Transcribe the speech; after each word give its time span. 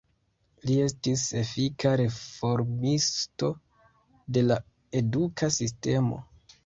Li 0.69 0.75
estis 0.85 1.25
efika 1.41 1.91
reformisto 2.01 3.51
de 4.39 4.45
la 4.49 4.59
eduka 5.03 5.51
sistemo. 5.59 6.23